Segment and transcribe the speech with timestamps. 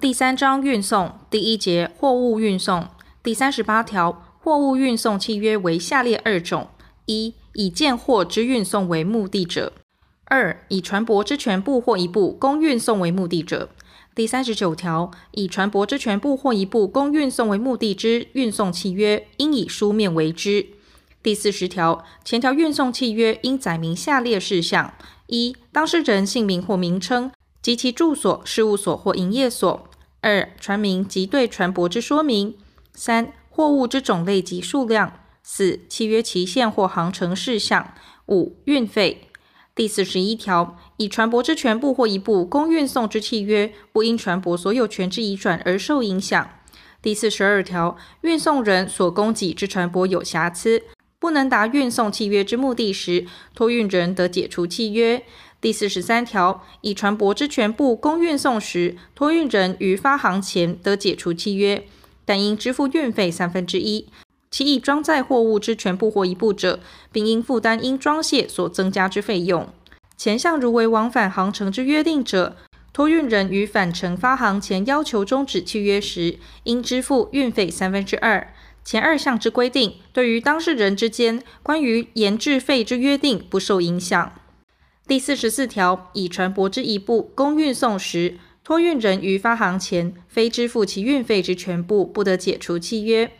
[0.00, 2.88] 第三章运送第一节货物运送
[3.22, 6.68] 第三十八条，货物运送契约为下列二种：
[7.06, 9.72] 一、以件货之运送为目的者；
[10.24, 13.70] 二、以船舶之全部或一部供运送为目的者。
[14.16, 20.66] 第三十九条，以船舶之全部或一部供运送为目的之运送契约，应以书面为之。
[21.22, 24.92] 第四十条，前条运送契约应载明下列事项：
[25.28, 27.30] 一、当事人姓名或名称。
[27.64, 29.88] 及其住所、事务所或营业所；
[30.20, 32.52] 二、船名及对船舶之说明；
[32.92, 35.12] 三、货物之种类及数量；
[35.42, 37.94] 四、契约期限或航程事项；
[38.26, 39.30] 五、运费。
[39.74, 46.46] 第四十一条，以船舶之全部或一部供运送之契约，不因船舶所有权之移转而受影响。
[47.00, 50.82] 第四十二条，运送人所供给之船舶有瑕疵，
[51.18, 55.24] 不能达运送契约之目的时，托运人得解除契约。
[55.64, 61.86] 第四十三条，以船舶之全部供运送时，托运人于发航前得解除契约，
[62.26, 64.06] 但应支付运费三分之一。
[64.50, 69.66] 其已装载货物之全部或一部者，并应负担因装卸所增加之费用。
[70.18, 72.58] 前项如为往返航程之约定者，
[72.92, 78.52] 托运人于返程发航前要求终止契约时，应支付运费三分之二。
[78.84, 84.30] 前二项之规定，对于当事人之间关于延滞费之约定不受影响。
[85.06, 93.30] 第四十四条，以船舶之一部供运送时，托运人于发航前非支付其运费之全部，不得解除契约。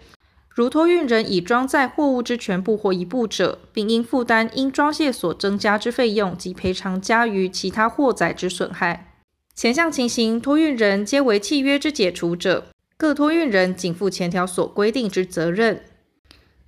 [0.51, 9.15] 如托运人已装载货物之全部或一部者，并应负担因装卸所增加之费用及赔偿加于其他货载之损害。
[9.55, 12.67] 前项情形，托运人皆为契约之解除者，
[12.99, 15.83] 各托运人仅负前条所规定之责任。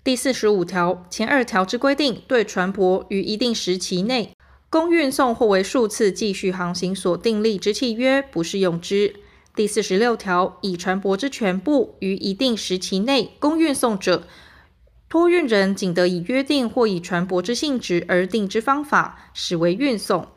[0.02, 4.32] 第四十五条，前二条之规定，对船舶于一定时期内，
[4.76, 9.16] 供运送或为数次继续航行所订立之契约，不适用之。
[9.54, 14.28] 第四十六条，以船舶之全部于一定时期内供运送者，
[15.08, 20.28] 托运人仅得以约定或以船舶之性质而定之方法，始为运送。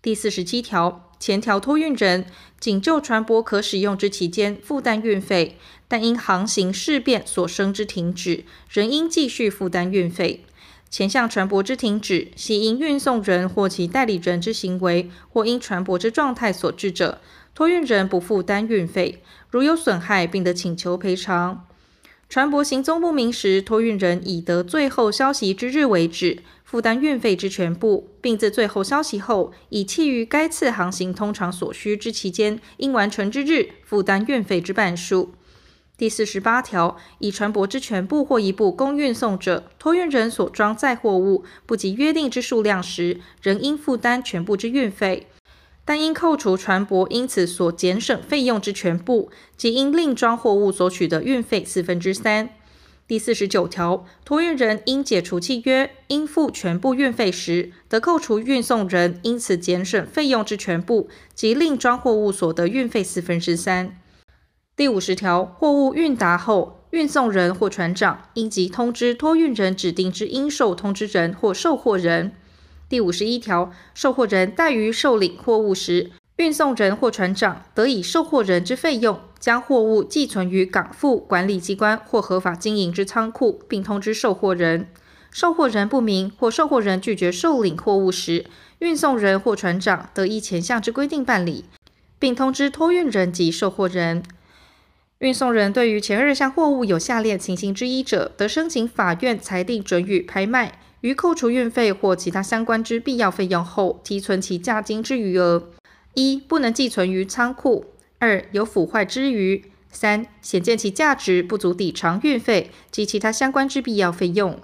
[0.00, 2.24] 第四十七条，前条托运人
[2.58, 10.46] 仅就船舶可使用之期间负担运费，但因航行事变所生之停止，仍应继续负担运费。
[10.96, 17.20] 前项船舶之停止，系因运送人或其代理人之行为，或因船舶之状态所致者，
[17.52, 19.20] 托运人不负担运费。
[19.50, 21.66] 如有损害，并得请求赔偿。
[22.28, 35.34] 船舶行踪不明时，托运人以得最后消息之日为止，负担运费之全部，并自最后消息后，以契于该次航行通常所需之期间应完成之日，负担运费之半数。
[36.04, 45.28] 第四十八条，以船舶之全部或一部供运送者，托运人所装载货物不及约定之数量时，仍应负担全部之运费，
[45.82, 52.50] 但应扣除船舶因此所减省费用之全部，即因另装货物所取得运费四分之三。
[53.08, 63.98] 第四十九条，托运人应解除契约，应付全部运费时，得扣除运送人因此减省费用之全部，即另装货物所得运费四分之三。
[64.76, 72.32] 第五十条，货物运达后，运送人或船长应即通知托运人指定之应受通知人或受货人。
[72.88, 84.88] 第五十一条，受货人怠于受领货物时，运送人或船长得以受货人之费用，将货物寄存于港埠管理机关或合法经营之仓库，并通知受货人。
[85.30, 88.46] 受货人不明或受货人拒绝受领货物时，
[88.80, 91.64] 运送人或船长得依前项之规定办理，
[92.18, 94.24] 并通知托运人及受货人。
[95.20, 105.70] 运送人对于前二项货物有下列情形之一者，得申请法院裁定准予拍卖，于扣除运费或其他相关之必要费用后，提存其价金之余额：
[106.14, 107.84] 一、不能寄存于仓库；
[108.18, 114.58] 二、有腐坏之余；三、显见其价值不足抵偿运费及其他相关之必要费用。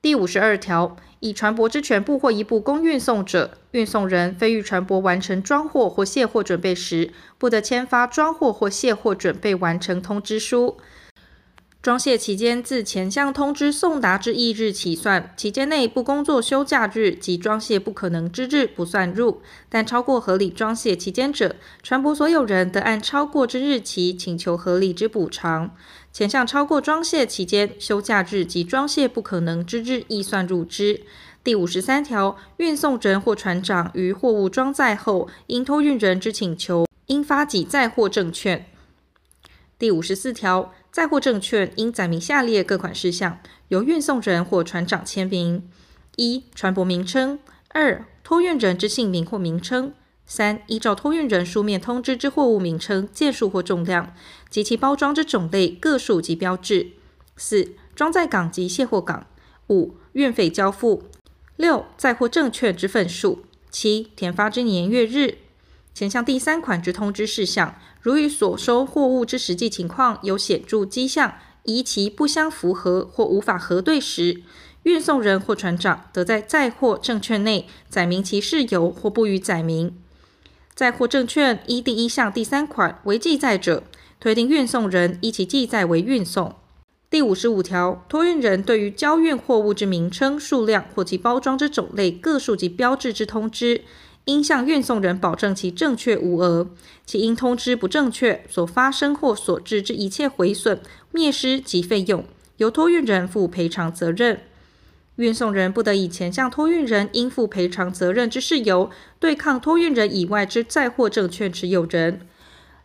[0.00, 0.96] 第五十二条。
[1.20, 10.76] 以船舶之全部或一部供运送者，运送人非于船舶完成装货或卸货准备时，不得签发装货或卸货准备完成通知书。
[11.80, 25.74] 装卸期间自前项通知送达之翌日起算，期间内不工作休假日及装卸不可能之日不算入，但超过合理装卸期间者，船舶所有人得按超过之日期请求合理之补偿。
[26.16, 31.02] 前项超过装卸期间休假日及装卸不可能之日亦算入之。
[31.44, 38.64] 第五十三条，运送人或船长于货物装载后，因托运人之请求，应发给载货证券。
[39.78, 40.72] 第五十四条。
[40.90, 45.68] 载货证券应载明下列各款事项，由运送人或船长签名：
[46.16, 47.36] 一、船舶名称；
[47.68, 49.90] 二、托运人之姓名或名称；
[50.26, 54.12] 三、依照托运人书面通知之货物名称、件数或重量
[54.50, 56.94] 及其包装之种类、个数及标志；
[57.36, 59.26] 四、装载港及卸货港；
[59.68, 61.04] 五、运费交付；
[61.54, 63.38] 六、载货证券之份数；
[63.70, 65.38] 七、填发之年月日。
[65.94, 74.42] 前项第三款之通知事项，如与所收货物之实际情况有显著迹象，以其不相符合或无法核对时，
[74.82, 79.96] 运送人或船长得在载货证券内载明其事由或不予载明。
[80.76, 83.82] 载货证券依第一项第三款为记载者，
[84.20, 86.54] 推定运送人依其记载为运送。
[87.08, 93.84] 第五十五条，托运人对于交运货物之名称、数量或其包装之种类、个数及标志之通知，
[94.26, 96.68] 应向运送人保证其正确无讹。
[97.06, 100.78] 其因通知不正确所发生或所致之一切毁损、
[101.10, 102.22] 灭失及费用，
[102.58, 104.40] 由托运人负赔偿责任。
[105.16, 112.20] 运送人不得以前项托运人应负赔偿责任之事由，对抗托运人以外之载货证券持有人。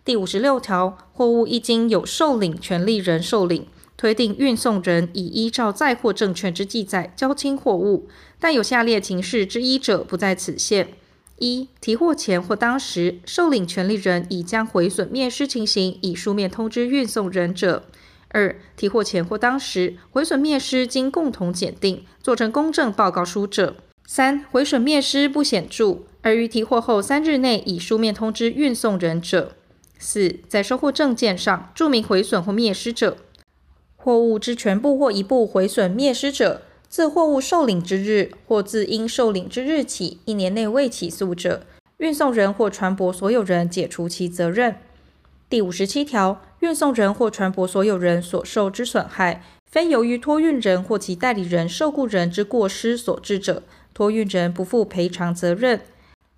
[0.05, 3.67] 第五十六条，货物一经有受领权利人受领，
[3.97, 8.07] 推定运送人已依照载货证券之记载交清货物，
[8.39, 10.87] 但有下列情事之一者，不在此限：
[11.37, 17.83] 一、提货前或当时，受领权利人已将毁损灭失情形以书面通知运送人者。
[18.33, 23.73] 二、提货前或当时，毁损灭失经共同检定，做成公证报告书者；
[24.05, 29.49] 三、毁损灭失不显著，而于提货后三日内以书面通知运送人者；
[29.99, 33.17] 四、在收货证件上注明毁损或灭失者。
[33.97, 41.65] 货物之全部或一部毁损灭失者，自货物受领之日或自应受领之日起一年内未起诉者，
[41.97, 44.77] 运送人或船舶所有人解除其责任。
[45.47, 53.63] 第五十七条，运送人或船舶所有人所受之损害，非由于托运人或其代理人、受雇人之过失所致者，
[53.95, 55.81] 托运人不负赔偿责任。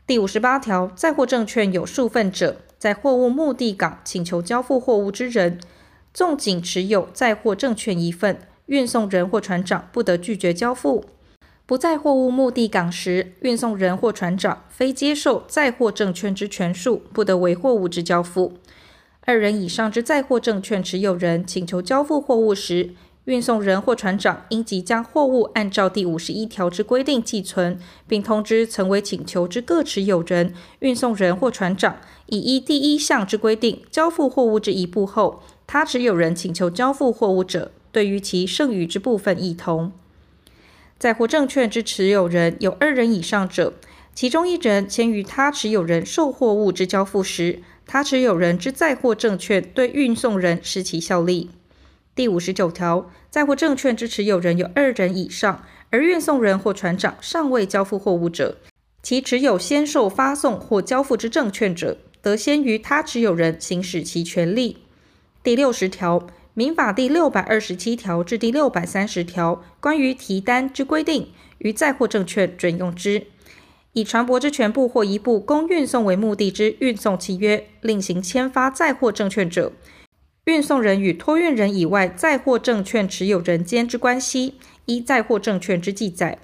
[0.08, 5.60] 第五十八条，载货证券有数份者，在货物目的港请求交付货物之人，
[6.14, 11.04] 纵仅持有载货证券一份，运送人或船长不得拒绝交付。
[11.66, 18.54] 不在货物目的港时，运送人或船长非接受载货证券之权数，不得为货物之交付。
[19.26, 22.90] 二人以上之载货证券持有人请求交付货物时，
[23.24, 39.94] 运送人或船长应即将货物按照第五十一条之规定寄存，并通知曾为请求之各持有人、运送人或船长，已依第一项之规定交付货物之一部后，他持有人请求交付货物者，对于其剩余之部分亦同。
[41.00, 43.74] 载货证券之持有人有二人以上者，
[44.14, 47.62] 其中一人签于他持有人受货物之交付时。
[47.86, 51.52] 他持有人之载货证券对运送人失其效力。
[52.16, 58.58] 第五十九条，载货证券之持有人有二人以上，而运送人或船长尚未交付货物者，
[59.02, 64.78] 其持有先受发送或交付之证券者，得先于他持有人行使其权利。
[65.42, 73.24] 第六十条，民法第六百二十七条至第六百三十条关于提单之规定，于载货证券准用之。
[73.94, 79.72] 以船舶之全部或一部供运送为目的之运送契约，另行签发载货证券者，
[80.46, 84.56] 运送人与托运人以外载货证券持有人间之关系，
[84.86, 86.40] 依载货证券之记载。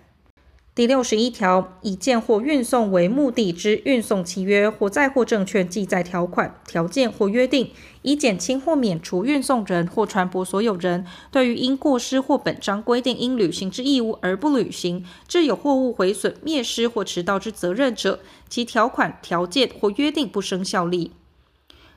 [0.80, 7.72] 第六十一条，以建货运送为目的之运送契约或载货证券记载条款、条件或约定，
[8.02, 21.12] 以减轻或免除运送人或船舶所有人对于因过失或本章规定应履行之义务而不履行，致有货物毁损、灭失或迟到之责任者，其条款、条件或约定不生效力。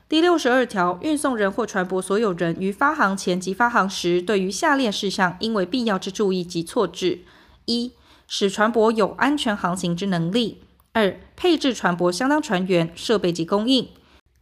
[0.09, 7.19] 第六十二条，运送人或船舶所有人于发行前及发行时，对于下列事项应为必要之注意及措置：
[7.63, 7.93] 一、
[8.27, 10.57] 使船舶有安全航行之能力；
[10.91, 13.87] 二、配置船舶相当船员、设备及供应；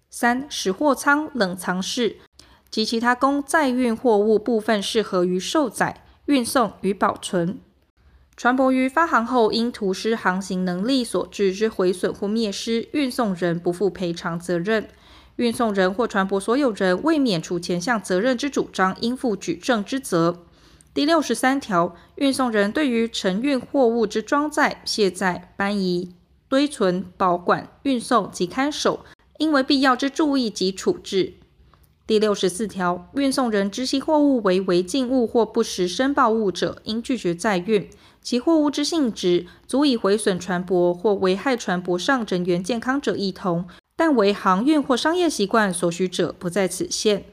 [0.09, 2.17] 三、使货舱、冷藏室
[2.69, 7.59] 及其他供载运货物部分适合于受载、运送与保存。
[8.37, 14.87] 船舶于发航后因图失航行能力所致之毁损或灭失，运送人不负赔偿责任。
[15.35, 20.45] 运送人或船舶所有人为免除前项责任之主张，应负举证之责。
[20.93, 26.13] 第六十三条，运送人对于承运货物之装载、卸载、搬移、
[26.49, 29.05] 堆存、保管、运送及看守，
[29.37, 31.35] 应为必要之注意及处置。
[32.05, 37.89] 第六十四条，运送人知悉货物为违禁物或不实申报物者，应拒绝载运。
[38.21, 47.23] 其货物之性质足以毁损船舶或危害船舶上人员健康者，亦同，但为航运或商业习惯所需者，不在此限。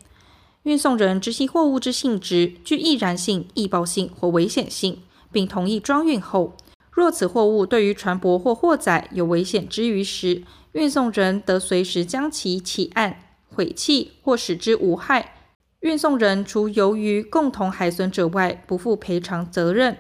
[0.65, 6.57] 运送人知悉货物之性质具易燃性、易爆性或危险性，并同意装运后，
[6.91, 15.35] 若此货物对于船舶或货载有危险之余时，运送人得随时将其起岸、毁弃或使之无害。
[15.81, 19.97] 运送人除由于共同海损者外，不负赔偿责任。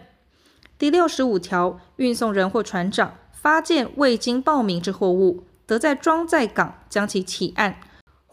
[0.77, 7.79] 第六十五条，运送人或船长发现未经报名之货物，得在装载港将其起岸，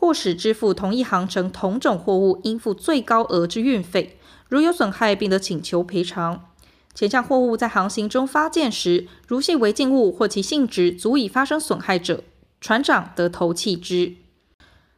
[0.06, 4.20] 或使支付同一航程同种货物应付最高额之运费。
[4.48, 6.46] 如有损害，并得请求赔偿。
[6.94, 12.24] 前项货物在航行中发现时，如系违禁物或其性质足以发生损害者，
[12.62, 14.14] 船长得投弃之。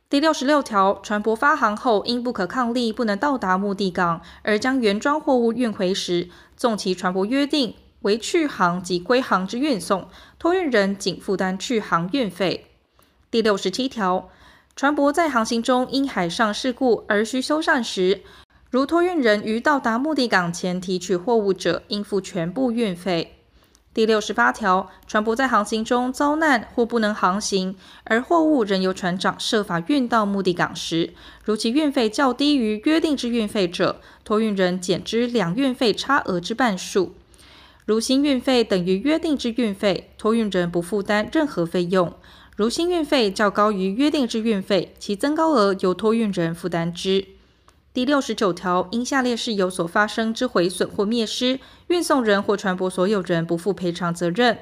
[0.10, 12.66] 第六十六条，船舶发航后，因不可抗力不能到达目的港，而将原装货物运回时，纵其船舶约定为去航及归航之运送，托运人仅负担去航运费。
[13.32, 14.30] 第六十七条，
[14.77, 18.22] 船舶在航行中因海上事故而需修缮时，
[18.69, 23.39] 如托运人于到达目的港前提取货物者，应付全部运费。
[23.91, 37.15] 第六十八条，船舶在航行中遭难或不能航行，而货物仍由船长设法运到目的港时，如其运费较低于约定之运费者，托运人减支两运费差额之半数。
[37.88, 42.13] 如新运费等于约定之运费，托运人不负担任何费用。
[42.58, 47.24] 如新运费较高于约定之运费，其增高额由托运人负担之。
[47.94, 51.60] 第六十九条，因下列事由所发生之毁损或灭失，
[51.90, 54.58] 运送人或船舶所有人不负赔偿责任：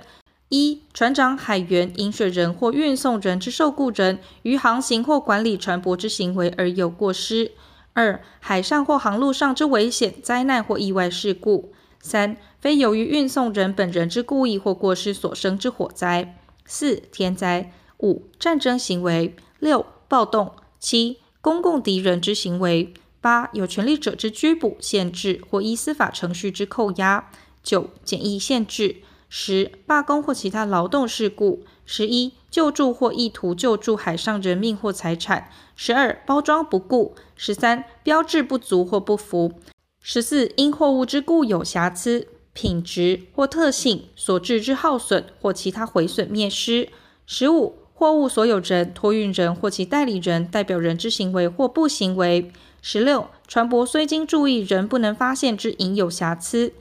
[0.49, 7.51] 一、船长、海员、饮水人或运送人之受雇人于航行或管理船舶之行为而有过失；
[7.93, 11.69] 二、海上或航路上之危险、灾难或意外事故；
[12.01, 16.33] 三、非由于运送人本人之故意或过失所生之火灾；
[16.65, 22.93] 四、天灾；五、战争行为；六、暴动；七、公共敌人之行为。
[23.21, 27.31] 八、有权利者之拘捕、限制或依司法程序之扣押；
[27.63, 28.97] 九、检疫限制；
[29.29, 39.53] 十、罢工或其他劳动事故；十一、救助或意图救助海上人命或财产；十二、包装不顾；十三、标志不足或不符；
[39.99, 46.89] 十四、因货物之固有瑕疵、品质或特性所致之耗损或其他毁损灭失；
[47.25, 52.51] 十五、货物所有人、托运人或其代理人、代表人之行为或不行为。
[52.79, 56.73] 十六，船舶虽经注意仍不能发现之隐有瑕疵。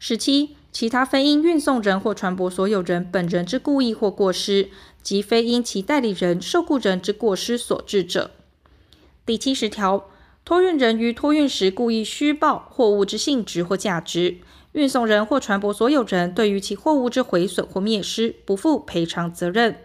[0.00, 4.68] 十七，其他非因运送人或船舶所有人本人之故意或过失，
[5.00, 8.32] 即非因其代理人、受雇人之过失所致者。
[9.24, 10.08] 第七十条，
[10.44, 14.38] 托运人于托运时故意虚报货物之性质或价值，
[14.72, 19.76] 运送人或船舶所有人对于其货物之毁损或灭失，不负赔偿责任。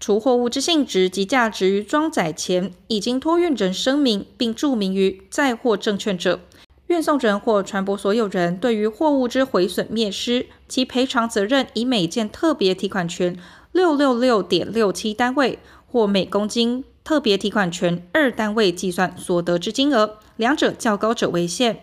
[0.00, 6.40] 除货物之性质及价值于装载前已经托运人声明并注明于载货证券者，
[6.88, 13.38] 运送人或船舶所有人对于货物之毁损灭失，其赔偿责任以每件特别提款权
[13.72, 15.58] 六六六点六七单位
[15.90, 21.80] 或每公斤特别提款权二单位计算所得之金额，两者较高者为限。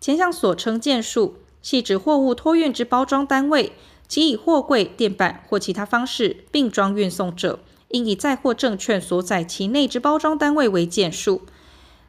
[0.00, 3.72] 前项所称件数，系指货物托运之包装单位。
[4.08, 11.42] 其以货柜、垫板或其他方式并装运送者，应以载货证券所载其内之包装单位为件数；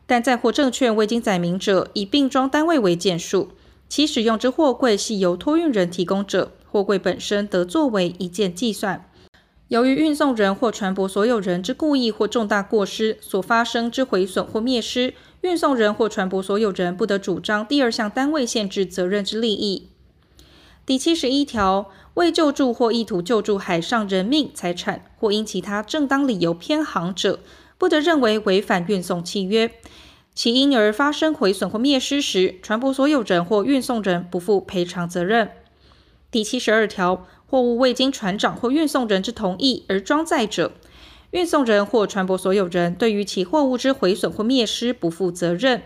[0.08, 3.50] 但载货证券未经载明者，以并装单位为件数。
[3.90, 9.10] 其使用之货柜系由托运人提供者，货柜本身得作为一件计算。
[9.68, 19.90] 由于运送人或船舶所有人之故意或重大过失所发生之毁损或灭失，运送人或船舶所有人不得主张第二项单位限制责任之利益。
[20.90, 27.42] 第七十一条，为救助或意图救助海上人命、财产，或因其他正当理由偏航者，
[27.78, 29.70] 不得认为违反运送契约。
[30.34, 35.52] 其因而发生毁损或灭失时，船舶所有人或运送人不负赔偿责任。
[36.32, 40.72] 第七十二条，货物未经船长或运送人之同意而装载者，
[41.30, 45.84] 运送人或船舶所有人对于其货物之毁损或灭失不负责任。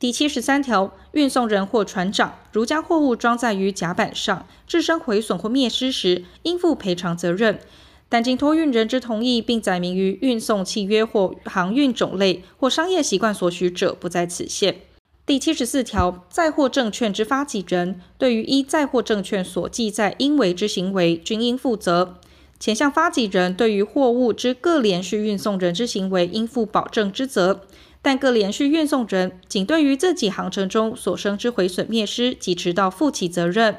[0.00, 7.58] 第七十三条，运送人或船长如将货物装载于甲板上，致生毁损或灭失时，应负赔偿责任。
[8.08, 14.82] 但经托运人之同意，并载明于运送契约或航运种类或商业习惯所许者，不在此限。
[15.26, 22.20] 第七十四条，载货证券之发给人，对于依载货证券所记载应为之行为，均应负责。
[22.60, 27.62] 前项发给人对于货物之各连续运送人之行为，应负保证之责。
[28.08, 33.76] 但各连续运送人仅对于自己航程中所生之毁损灭失及迟到负起责任。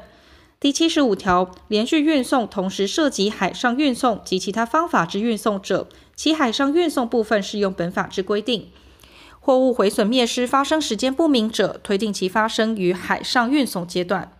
[0.60, 8.68] 第七十五条，连续运送同时涉及海上运送及其他方法之运送者，其海上运送部分适用本法之规定。
[9.40, 14.30] 货物毁损灭失发生时间不明者，推定其发生于海上运送阶段。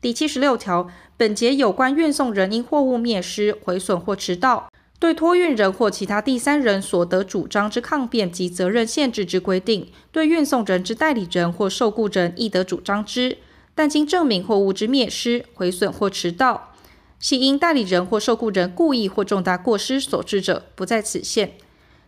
[0.00, 4.68] 第七十六条，本节有关运送人因货物灭失、毁损或迟到。
[4.98, 13.38] 对托运人或其他第三人所得主张之抗辩及责任限制之规定，对运送人之代理人或受雇人亦得主张之。
[13.76, 16.74] 但经证明货物之灭失、毁损或迟到，
[17.20, 21.52] 系因代理人或受雇人故意或重大过失所致者，不在此限。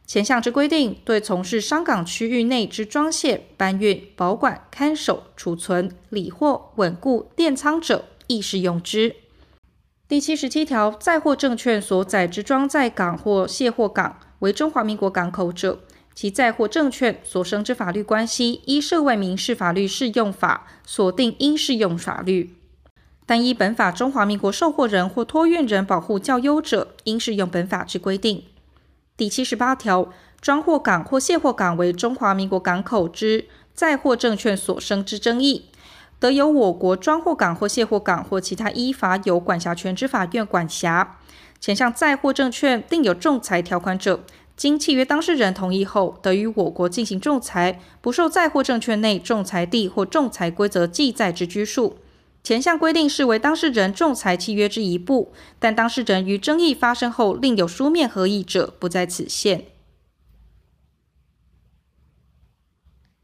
[0.05, 9.15] 前项之规定，对从事商港区域内之装卸、搬运、保管、看守、储存、理货、稳固、垫仓者，亦适用之。
[10.11, 15.79] 第七十七条，载货证券所载之装载港或卸货港为中华民国港口者，
[16.17, 22.57] 其载货证券所生之法律关系，依涉外民事法律适用法所定应适用法律。
[23.25, 28.43] 但依本法中华民国受货人或托运人保护较优者，应适用本法之规定。
[29.17, 35.67] 第七十八条，装货港或卸货港为中华民国港口之载货证券所生之争议。
[36.21, 41.17] 得由我国装货港或卸货港或其他依法有管辖权之法院管辖。
[41.59, 44.21] 前项载货证券另有仲裁条款者，
[44.55, 51.97] 经契约当事人同意后，得于我国进行仲裁，不受载货证券内仲裁地或仲裁规则记载之拘束。
[52.43, 59.65] 前项规定视为当事人仲裁契约之一部，但当事人于争议发生后另有书面合意者，不在此限。